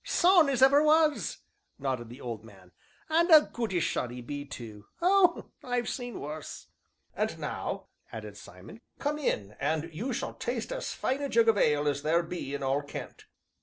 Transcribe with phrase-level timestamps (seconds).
[0.03, 1.43] "Son as ever was!"
[1.77, 2.71] nodded the old man,
[3.07, 6.69] "and a goodish son 'e be tu oh, I've seen worse."
[7.15, 11.57] "And now," added Simon, "come in, and you shall taste as fine a jug of
[11.59, 13.25] ale as there be in all Kent."